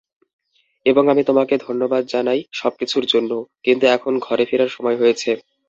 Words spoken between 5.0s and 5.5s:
হয়েছে।